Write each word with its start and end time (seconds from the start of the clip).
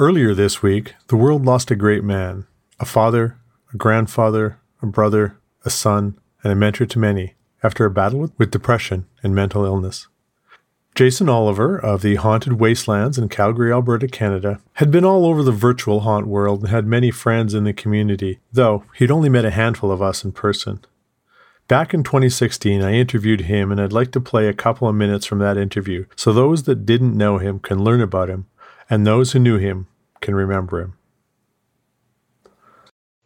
Earlier 0.00 0.32
this 0.32 0.62
week, 0.62 0.94
the 1.08 1.16
world 1.16 1.44
lost 1.44 1.72
a 1.72 1.76
great 1.76 2.04
man 2.04 2.46
a 2.78 2.84
father, 2.84 3.36
a 3.74 3.76
grandfather, 3.76 4.60
a 4.80 4.86
brother, 4.86 5.36
a 5.64 5.70
son, 5.70 6.16
and 6.44 6.52
a 6.52 6.54
mentor 6.54 6.86
to 6.86 7.00
many 7.00 7.34
after 7.64 7.84
a 7.84 7.90
battle 7.90 8.20
with, 8.20 8.50
depression 8.52 9.06
and 9.24 9.34
mental 9.34 9.64
illness. 9.64 10.06
Jason 10.94 11.28
Oliver 11.28 11.76
of 11.76 12.02
the 12.02 12.14
Haunted 12.14 12.60
Wastelands 12.60 13.18
in 13.18 13.28
Calgary, 13.28 13.72
Alberta, 13.72 14.06
Canada, 14.06 14.60
had 14.74 14.92
been 14.92 15.04
all 15.04 15.26
over 15.26 15.42
the 15.42 15.50
virtual 15.50 16.00
haunt 16.00 16.28
world 16.28 16.60
and 16.60 16.68
had 16.68 16.86
many 16.86 17.10
friends 17.10 17.52
in 17.52 17.64
the 17.64 17.72
community, 17.72 18.38
though 18.52 18.84
he'd 18.94 19.10
only 19.10 19.28
met 19.28 19.44
a 19.44 19.50
handful 19.50 19.90
of 19.90 20.00
us 20.00 20.24
in 20.24 20.30
person. 20.30 20.78
Back 21.66 21.92
in 21.92 22.04
2016, 22.04 22.82
I 22.82 22.92
interviewed 22.92 23.42
him, 23.42 23.72
and 23.72 23.80
I'd 23.80 23.92
like 23.92 24.12
to 24.12 24.20
play 24.20 24.46
a 24.46 24.54
couple 24.54 24.86
of 24.86 24.94
minutes 24.94 25.26
from 25.26 25.40
that 25.40 25.56
interview 25.56 26.06
so 26.14 26.32
those 26.32 26.62
that 26.62 26.86
didn't 26.86 27.18
know 27.18 27.38
him 27.38 27.58
can 27.58 27.82
learn 27.82 28.00
about 28.00 28.30
him 28.30 28.46
and 28.90 29.06
those 29.06 29.32
who 29.32 29.38
knew 29.38 29.58
him 29.58 29.86
can 30.20 30.34
remember 30.34 30.80
him. 30.80 30.94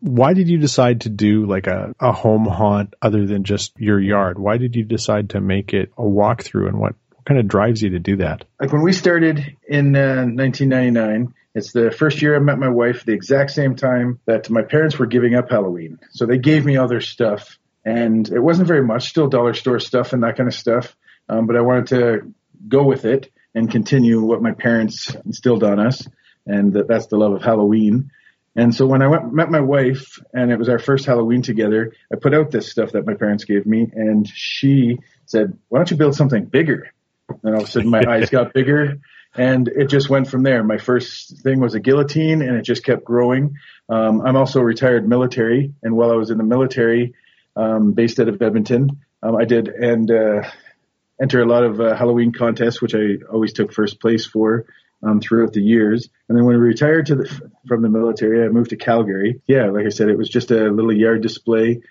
Why 0.00 0.32
did 0.32 0.48
you 0.48 0.58
decide 0.58 1.02
to 1.02 1.08
do 1.08 1.46
like 1.46 1.66
a, 1.66 1.92
a 1.98 2.12
home 2.12 2.46
haunt 2.46 2.94
other 3.02 3.26
than 3.26 3.42
just 3.42 3.72
your 3.78 3.98
yard? 3.98 4.38
Why 4.38 4.56
did 4.56 4.76
you 4.76 4.84
decide 4.84 5.30
to 5.30 5.40
make 5.40 5.74
it 5.74 5.90
a 5.98 6.02
walkthrough 6.02 6.68
and 6.68 6.78
what, 6.78 6.94
what 7.14 7.24
kind 7.24 7.40
of 7.40 7.48
drives 7.48 7.82
you 7.82 7.90
to 7.90 7.98
do 7.98 8.16
that? 8.18 8.44
Like 8.60 8.72
when 8.72 8.82
we 8.82 8.92
started 8.92 9.56
in 9.68 9.96
uh, 9.96 10.24
1999, 10.26 11.34
it's 11.54 11.72
the 11.72 11.90
first 11.90 12.22
year 12.22 12.36
I 12.36 12.38
met 12.38 12.58
my 12.58 12.68
wife, 12.68 13.04
the 13.04 13.12
exact 13.12 13.50
same 13.50 13.74
time 13.74 14.20
that 14.26 14.48
my 14.48 14.62
parents 14.62 14.98
were 14.98 15.06
giving 15.06 15.34
up 15.34 15.50
Halloween. 15.50 15.98
So 16.10 16.24
they 16.24 16.38
gave 16.38 16.64
me 16.64 16.76
all 16.76 16.86
their 16.86 17.00
stuff, 17.00 17.58
and 17.84 18.28
it 18.28 18.38
wasn't 18.38 18.68
very 18.68 18.84
much, 18.84 19.08
still 19.08 19.28
dollar 19.28 19.54
store 19.54 19.80
stuff 19.80 20.12
and 20.12 20.22
that 20.22 20.36
kind 20.36 20.48
of 20.48 20.54
stuff. 20.54 20.96
Um, 21.28 21.46
but 21.46 21.56
I 21.56 21.62
wanted 21.62 21.86
to 21.88 22.34
go 22.68 22.84
with 22.84 23.04
it 23.04 23.32
and 23.54 23.70
continue 23.70 24.22
what 24.22 24.42
my 24.42 24.52
parents 24.52 25.14
instilled 25.24 25.64
on 25.64 25.80
us, 25.80 26.06
and 26.48 26.72
that, 26.72 26.88
that's 26.88 27.06
the 27.06 27.16
love 27.16 27.32
of 27.32 27.42
Halloween. 27.42 28.10
And 28.56 28.74
so 28.74 28.86
when 28.86 29.02
I 29.02 29.06
went, 29.06 29.32
met 29.32 29.50
my 29.50 29.60
wife, 29.60 30.18
and 30.32 30.50
it 30.50 30.58
was 30.58 30.68
our 30.68 30.80
first 30.80 31.06
Halloween 31.06 31.42
together, 31.42 31.92
I 32.12 32.16
put 32.16 32.34
out 32.34 32.50
this 32.50 32.68
stuff 32.68 32.92
that 32.92 33.06
my 33.06 33.14
parents 33.14 33.44
gave 33.44 33.66
me, 33.66 33.88
and 33.94 34.26
she 34.26 34.98
said, 35.26 35.56
"Why 35.68 35.78
don't 35.78 35.90
you 35.90 35.96
build 35.96 36.16
something 36.16 36.46
bigger?" 36.46 36.90
And 37.28 37.54
all 37.54 37.62
of 37.62 37.68
a 37.68 37.70
sudden, 37.70 37.90
my 37.90 38.02
eyes 38.08 38.30
got 38.30 38.52
bigger, 38.52 38.98
and 39.36 39.68
it 39.68 39.88
just 39.88 40.10
went 40.10 40.28
from 40.28 40.42
there. 40.42 40.64
My 40.64 40.78
first 40.78 41.42
thing 41.42 41.60
was 41.60 41.74
a 41.74 41.80
guillotine, 41.80 42.42
and 42.42 42.56
it 42.56 42.62
just 42.62 42.84
kept 42.84 43.04
growing. 43.04 43.58
Um, 43.88 44.22
I'm 44.22 44.36
also 44.36 44.60
retired 44.60 45.08
military, 45.08 45.72
and 45.82 45.94
while 45.94 46.10
I 46.10 46.16
was 46.16 46.30
in 46.30 46.38
the 46.38 46.44
military, 46.44 47.14
um, 47.54 47.92
based 47.92 48.18
out 48.18 48.28
of 48.28 48.42
Edmonton, 48.42 48.98
um, 49.22 49.36
I 49.36 49.44
did 49.44 49.68
and 49.68 50.10
uh, 50.10 50.50
enter 51.20 51.42
a 51.42 51.46
lot 51.46 51.64
of 51.64 51.80
uh, 51.80 51.94
Halloween 51.94 52.32
contests, 52.32 52.82
which 52.82 52.94
I 52.94 53.18
always 53.30 53.52
took 53.52 53.72
first 53.72 54.00
place 54.00 54.26
for 54.26 54.66
um, 55.02 55.20
throughout 55.20 55.52
the 55.52 55.62
years. 55.62 56.08
And 56.28 56.36
then 56.36 56.44
when 56.44 56.56
I 56.56 56.58
retired 56.58 57.06
to 57.06 57.16
the, 57.16 57.50
from 57.66 57.82
the 57.82 57.88
military, 57.88 58.44
I 58.44 58.48
moved 58.48 58.70
to 58.70 58.76
Calgary. 58.76 59.40
Yeah, 59.46 59.70
like 59.70 59.86
I 59.86 59.90
said, 59.90 60.08
it 60.08 60.18
was 60.18 60.28
just 60.28 60.50
a 60.50 60.70
little 60.70 60.92
yard 60.92 61.22
display, 61.22 61.82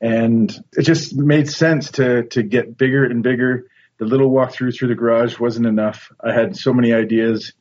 and 0.00 0.50
it 0.72 0.82
just 0.82 1.16
made 1.16 1.48
sense 1.48 1.92
to 1.92 2.24
to 2.24 2.42
get 2.42 2.76
bigger 2.76 3.04
and 3.04 3.22
bigger. 3.22 3.66
The 3.98 4.04
little 4.04 4.30
walkthrough 4.30 4.76
through 4.76 4.88
the 4.88 4.94
garage 4.94 5.38
wasn't 5.38 5.66
enough. 5.66 6.12
I 6.22 6.32
had 6.32 6.56
so 6.56 6.74
many 6.74 6.92
ideas 6.92 7.54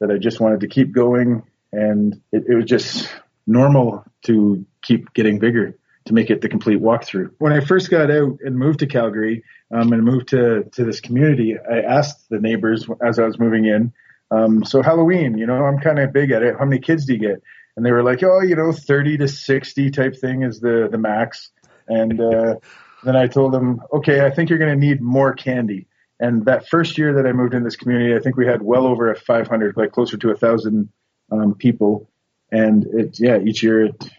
that 0.00 0.10
I 0.10 0.18
just 0.18 0.38
wanted 0.38 0.60
to 0.60 0.68
keep 0.68 0.92
going, 0.92 1.42
and 1.72 2.20
it, 2.30 2.44
it 2.46 2.54
was 2.54 2.66
just 2.66 3.08
normal 3.46 4.04
to 4.26 4.66
keep 4.82 5.14
getting 5.14 5.38
bigger 5.38 5.78
to 6.08 6.14
make 6.14 6.30
it 6.30 6.40
the 6.40 6.48
complete 6.48 6.80
walkthrough. 6.80 7.30
When 7.38 7.52
I 7.52 7.60
first 7.60 7.90
got 7.90 8.10
out 8.10 8.38
and 8.44 8.56
moved 8.56 8.80
to 8.80 8.86
Calgary 8.86 9.44
um, 9.70 9.92
and 9.92 10.02
moved 10.02 10.28
to, 10.28 10.64
to 10.72 10.84
this 10.84 11.00
community, 11.00 11.56
I 11.58 11.80
asked 11.80 12.28
the 12.28 12.38
neighbors 12.38 12.86
as 13.04 13.18
I 13.18 13.24
was 13.24 13.38
moving 13.38 13.66
in, 13.66 13.92
um, 14.30 14.64
so 14.64 14.82
Halloween, 14.82 15.38
you 15.38 15.46
know, 15.46 15.64
I'm 15.64 15.78
kind 15.78 15.98
of 15.98 16.12
big 16.12 16.30
at 16.30 16.42
it. 16.42 16.56
How 16.58 16.64
many 16.64 16.80
kids 16.80 17.06
do 17.06 17.14
you 17.14 17.18
get? 17.18 17.42
And 17.76 17.86
they 17.86 17.92
were 17.92 18.02
like, 18.02 18.22
oh, 18.22 18.40
you 18.40 18.56
know, 18.56 18.72
30 18.72 19.18
to 19.18 19.28
60 19.28 19.90
type 19.90 20.16
thing 20.16 20.42
is 20.42 20.60
the, 20.60 20.88
the 20.90 20.98
max. 20.98 21.50
And 21.86 22.20
uh, 22.20 22.56
then 23.04 23.16
I 23.16 23.26
told 23.26 23.52
them, 23.52 23.80
okay, 23.92 24.24
I 24.24 24.30
think 24.30 24.50
you're 24.50 24.58
going 24.58 24.78
to 24.78 24.86
need 24.86 25.00
more 25.00 25.32
candy. 25.32 25.86
And 26.20 26.44
that 26.46 26.68
first 26.68 26.98
year 26.98 27.14
that 27.14 27.26
I 27.26 27.32
moved 27.32 27.54
in 27.54 27.62
this 27.62 27.76
community, 27.76 28.14
I 28.14 28.18
think 28.18 28.36
we 28.36 28.46
had 28.46 28.60
well 28.60 28.86
over 28.86 29.10
a 29.10 29.16
500, 29.16 29.76
like 29.76 29.92
closer 29.92 30.16
to 30.16 30.30
a 30.30 30.36
thousand 30.36 30.88
um, 31.30 31.54
people. 31.54 32.10
And 32.50 32.84
it, 32.86 33.20
yeah, 33.20 33.38
each 33.38 33.62
year 33.62 33.86
it, 33.86 34.10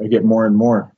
I 0.00 0.06
get 0.06 0.24
more 0.24 0.46
and 0.46 0.56
more 0.56 0.91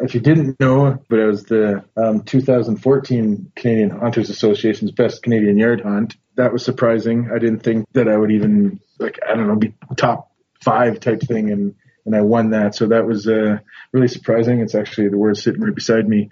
if 0.00 0.14
you 0.14 0.20
didn't 0.20 0.58
know, 0.58 0.98
but 1.08 1.18
it 1.18 1.26
was 1.26 1.44
the 1.44 1.84
um, 1.96 2.22
2014 2.22 3.52
Canadian 3.54 3.90
Haunters 3.90 4.30
Association's 4.30 4.90
best 4.90 5.22
Canadian 5.22 5.58
yard 5.58 5.82
haunt. 5.82 6.16
That 6.36 6.52
was 6.52 6.64
surprising. 6.64 7.30
I 7.34 7.38
didn't 7.38 7.60
think 7.60 7.86
that 7.92 8.08
I 8.08 8.16
would 8.16 8.32
even 8.32 8.80
like 8.98 9.18
I 9.28 9.34
don't 9.34 9.48
know 9.48 9.56
be 9.56 9.74
top 9.96 10.32
five 10.62 11.00
type 11.00 11.20
thing, 11.20 11.50
and 11.50 11.74
and 12.06 12.16
I 12.16 12.22
won 12.22 12.50
that. 12.50 12.74
So 12.74 12.86
that 12.88 13.06
was 13.06 13.28
uh, 13.28 13.58
really 13.92 14.08
surprising. 14.08 14.60
It's 14.60 14.74
actually 14.74 15.08
the 15.08 15.18
word 15.18 15.36
sitting 15.36 15.60
right 15.60 15.74
beside 15.74 16.08
me. 16.08 16.30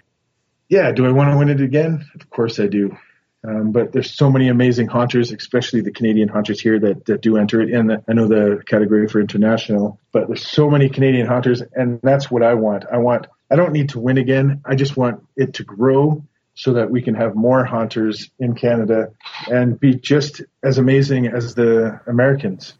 Yeah, 0.69 0.91
do 0.91 1.05
I 1.05 1.11
want 1.11 1.31
to 1.31 1.37
win 1.37 1.49
it 1.49 1.61
again? 1.61 2.05
Of 2.15 2.29
course 2.29 2.59
I 2.59 2.67
do. 2.67 2.97
Um, 3.43 3.71
but 3.71 3.91
there's 3.91 4.11
so 4.11 4.29
many 4.29 4.49
amazing 4.49 4.87
haunters, 4.87 5.31
especially 5.31 5.81
the 5.81 5.91
Canadian 5.91 6.29
haunters 6.29 6.61
here 6.61 6.79
that, 6.79 7.05
that 7.05 7.21
do 7.21 7.37
enter 7.37 7.59
it. 7.59 7.73
And 7.73 7.89
the, 7.89 8.03
I 8.07 8.13
know 8.13 8.27
the 8.27 8.61
category 8.67 9.07
for 9.07 9.19
international, 9.19 9.99
but 10.11 10.27
there's 10.27 10.47
so 10.47 10.69
many 10.69 10.89
Canadian 10.89 11.25
haunters, 11.25 11.63
and 11.73 11.99
that's 12.03 12.29
what 12.29 12.43
I 12.43 12.53
want. 12.53 12.85
I 12.91 12.97
want 12.97 13.27
I 13.49 13.55
don't 13.55 13.73
need 13.73 13.89
to 13.89 13.99
win 13.99 14.17
again. 14.17 14.61
I 14.63 14.75
just 14.75 14.95
want 14.95 15.23
it 15.35 15.55
to 15.55 15.63
grow 15.63 16.23
so 16.53 16.73
that 16.73 16.89
we 16.91 17.01
can 17.01 17.15
have 17.15 17.35
more 17.35 17.65
haunters 17.65 18.29
in 18.39 18.55
Canada 18.55 19.11
and 19.47 19.79
be 19.79 19.95
just 19.95 20.41
as 20.63 20.77
amazing 20.77 21.27
as 21.27 21.55
the 21.55 21.99
Americans. 22.07 22.75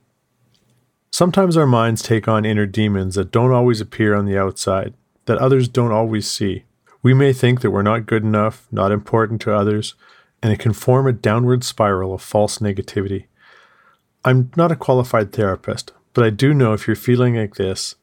Sometimes 1.12 1.58
our 1.58 1.66
minds 1.66 2.02
take 2.02 2.28
on 2.28 2.46
inner 2.46 2.66
demons 2.66 3.16
that 3.16 3.32
don't 3.32 3.52
always 3.52 3.82
appear 3.82 4.16
on 4.16 4.26
the 4.26 4.38
outside, 4.38 4.94
that 5.26 5.40
others 5.40 5.68
don't 5.68 5.92
always 5.92 6.30
see. 6.30 6.64
We 7.04 7.14
may 7.14 7.34
think 7.34 7.62
that 7.62 7.72
we're 7.72 7.82
not 7.82 8.06
good 8.06 8.24
enough, 8.24 8.68
not 8.72 8.92
important 8.92 9.42
to 9.42 9.54
others, 9.54 9.96
and 10.42 10.52
it 10.52 10.60
can 10.60 10.74
form 10.74 11.08
a 11.08 11.14
downward 11.14 11.64
spiral 11.64 12.14
of 12.14 12.22
false 12.22 12.60
negativity. 12.60 13.26
I'm 14.24 14.52
not 14.56 14.72
a 14.72 14.76
qualified 14.76 15.32
therapist, 15.34 15.92
but 16.14 16.24
I 16.24 16.30
do 16.30 16.54
know 16.54 16.74
if 16.74 16.88
you're 16.88 16.96
feeling 16.96 17.36
like 17.36 17.56
this, 17.56 17.96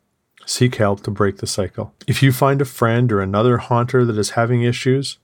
seek 0.47 0.77
help 0.77 1.03
to 1.03 1.11
break 1.11 1.39
the 1.39 1.47
cycle. 1.47 1.95
If 2.07 2.23
you 2.23 2.33
find 2.33 2.61
a 2.61 2.65
friend 2.65 3.13
or 3.13 3.21
another 3.21 3.59
haunter 3.59 4.05
that 4.05 4.19
is 4.19 4.31
having 4.31 4.63
issues, 4.63 5.19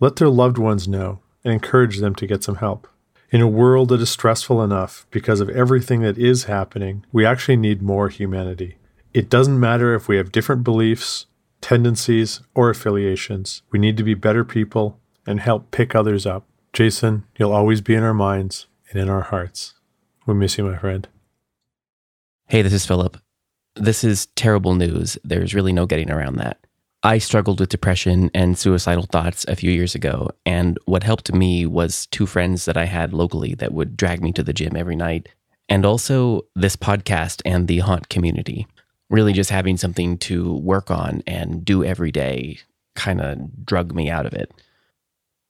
let 0.00 0.16
their 0.16 0.28
loved 0.28 0.58
ones 0.58 0.86
know 0.86 1.20
and 1.44 1.52
encourage 1.52 1.98
them 1.98 2.14
to 2.16 2.26
get 2.26 2.44
some 2.44 2.56
help. 2.56 2.86
In 3.30 3.40
a 3.40 3.48
world 3.48 3.90
that 3.90 4.00
is 4.00 4.10
stressful 4.10 4.62
enough 4.62 5.06
because 5.10 5.40
of 5.40 5.50
everything 5.50 6.00
that 6.00 6.18
is 6.18 6.44
happening, 6.44 7.04
we 7.12 7.26
actually 7.26 7.56
need 7.56 7.82
more 7.82 8.08
humanity. 8.08 8.76
It 9.12 9.28
doesn't 9.28 9.60
matter 9.60 9.94
if 9.94 10.08
we 10.08 10.16
have 10.16 10.32
different 10.32 10.64
beliefs, 10.64 11.26
tendencies, 11.60 12.40
or 12.54 12.70
affiliations. 12.70 13.62
We 13.70 13.78
need 13.78 13.96
to 13.96 14.04
be 14.04 14.14
better 14.14 14.44
people 14.44 14.98
and 15.28 15.40
help 15.40 15.70
pick 15.70 15.94
others 15.94 16.24
up. 16.24 16.46
Jason, 16.72 17.24
you'll 17.38 17.52
always 17.52 17.82
be 17.82 17.94
in 17.94 18.02
our 18.02 18.14
minds 18.14 18.66
and 18.90 18.98
in 18.98 19.10
our 19.10 19.20
hearts. 19.20 19.74
We 20.26 20.32
miss 20.32 20.56
you, 20.56 20.64
my 20.64 20.78
friend. 20.78 21.06
Hey, 22.46 22.62
this 22.62 22.72
is 22.72 22.86
Philip. 22.86 23.18
This 23.76 24.02
is 24.02 24.26
terrible 24.36 24.74
news. 24.74 25.18
There's 25.22 25.54
really 25.54 25.72
no 25.72 25.84
getting 25.84 26.10
around 26.10 26.36
that. 26.36 26.58
I 27.02 27.18
struggled 27.18 27.60
with 27.60 27.68
depression 27.68 28.30
and 28.34 28.58
suicidal 28.58 29.04
thoughts 29.04 29.44
a 29.46 29.54
few 29.54 29.70
years 29.70 29.94
ago, 29.94 30.30
and 30.46 30.78
what 30.86 31.02
helped 31.02 31.32
me 31.32 31.66
was 31.66 32.06
two 32.06 32.26
friends 32.26 32.64
that 32.64 32.78
I 32.78 32.86
had 32.86 33.12
locally 33.12 33.54
that 33.56 33.72
would 33.72 33.96
drag 33.96 34.22
me 34.22 34.32
to 34.32 34.42
the 34.42 34.54
gym 34.54 34.76
every 34.76 34.96
night 34.96 35.28
and 35.68 35.84
also 35.84 36.42
this 36.56 36.74
podcast 36.74 37.42
and 37.44 37.68
the 37.68 37.80
haunt 37.80 38.08
community. 38.08 38.66
Really, 39.10 39.34
just 39.34 39.50
having 39.50 39.76
something 39.76 40.16
to 40.18 40.54
work 40.54 40.90
on 40.90 41.22
and 41.26 41.64
do 41.64 41.84
every 41.84 42.10
day 42.10 42.58
kind 42.96 43.20
of 43.20 43.64
drug 43.64 43.94
me 43.94 44.10
out 44.10 44.24
of 44.26 44.32
it. 44.32 44.50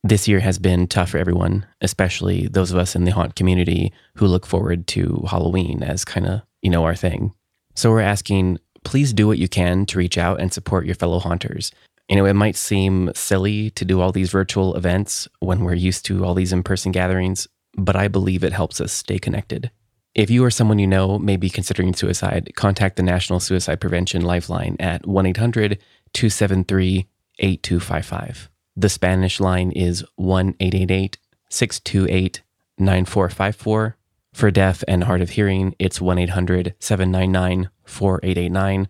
This 0.04 0.28
year 0.28 0.40
has 0.40 0.58
been 0.58 0.86
tough 0.86 1.10
for 1.10 1.18
everyone, 1.18 1.66
especially 1.80 2.46
those 2.46 2.70
of 2.70 2.78
us 2.78 2.94
in 2.94 3.04
the 3.04 3.10
haunt 3.10 3.34
community 3.34 3.92
who 4.14 4.26
look 4.26 4.46
forward 4.46 4.86
to 4.88 5.24
Halloween 5.28 5.82
as 5.82 6.04
kind 6.04 6.26
of, 6.26 6.42
you 6.62 6.70
know, 6.70 6.84
our 6.84 6.94
thing. 6.94 7.32
So 7.74 7.90
we're 7.90 8.00
asking, 8.00 8.58
please 8.84 9.12
do 9.12 9.26
what 9.26 9.38
you 9.38 9.48
can 9.48 9.86
to 9.86 9.98
reach 9.98 10.16
out 10.16 10.40
and 10.40 10.52
support 10.52 10.86
your 10.86 10.94
fellow 10.94 11.18
haunters. 11.18 11.72
You 12.08 12.16
know, 12.16 12.26
it 12.26 12.34
might 12.34 12.54
seem 12.56 13.10
silly 13.14 13.70
to 13.70 13.84
do 13.84 14.00
all 14.00 14.12
these 14.12 14.30
virtual 14.30 14.76
events 14.76 15.26
when 15.40 15.64
we're 15.64 15.74
used 15.74 16.04
to 16.06 16.24
all 16.24 16.34
these 16.34 16.52
in 16.52 16.62
person 16.62 16.92
gatherings, 16.92 17.48
but 17.76 17.96
I 17.96 18.06
believe 18.06 18.44
it 18.44 18.52
helps 18.52 18.80
us 18.80 18.92
stay 18.92 19.18
connected. 19.18 19.70
If 20.14 20.30
you 20.30 20.44
or 20.44 20.50
someone 20.50 20.78
you 20.78 20.86
know 20.86 21.18
may 21.18 21.36
be 21.36 21.50
considering 21.50 21.92
suicide, 21.92 22.52
contact 22.56 22.96
the 22.96 23.02
National 23.02 23.40
Suicide 23.40 23.80
Prevention 23.80 24.22
Lifeline 24.22 24.76
at 24.78 25.06
1 25.06 25.26
800 25.26 25.78
273 26.12 27.06
8255. 27.40 28.48
The 28.78 28.88
Spanish 28.88 29.40
line 29.40 29.72
is 29.72 30.04
1 30.14 30.54
888 30.60 31.18
628 31.50 32.42
9454. 32.78 33.96
For 34.32 34.50
deaf 34.52 34.84
and 34.86 35.02
hard 35.02 35.20
of 35.20 35.30
hearing, 35.30 35.74
it's 35.80 36.00
1 36.00 36.16
800 36.16 36.76
799 36.78 37.70
4889. 37.82 38.88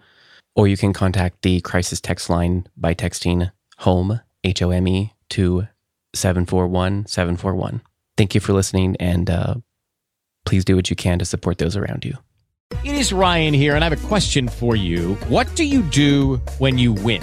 Or 0.55 0.69
you 0.69 0.77
can 0.77 0.93
contact 0.93 1.41
the 1.41 1.63
crisis 1.63 2.03
text 2.03 2.29
line 2.29 2.67
by 2.77 2.93
texting 2.93 3.51
HOME, 3.79 4.21
H 4.45 4.61
O 4.61 4.69
M 4.69 4.87
E, 4.87 5.15
to 5.31 5.69
741 6.15 7.07
741. 7.07 7.81
Thank 8.19 8.35
you 8.35 8.43
for 8.43 8.53
listening, 8.53 8.95
and 9.01 9.31
uh, 9.31 9.55
please 10.45 10.67
do 10.67 10.77
what 10.77 10.91
you 10.91 10.97
can 10.97 11.19
to 11.19 11.25
support 11.25 11.57
those 11.57 11.79
around 11.79 12.05
you. 12.05 12.19
It 12.85 12.95
is 12.95 13.11
Ryan 13.11 13.55
here, 13.55 13.75
and 13.75 13.83
I 13.83 13.89
have 13.89 14.05
a 14.05 14.09
question 14.09 14.49
for 14.49 14.77
you. 14.77 15.15
What 15.29 15.49
do 15.57 15.65
you 15.65 15.81
do 15.81 16.37
when 16.59 16.77
you 16.77 16.93
win? 16.93 17.23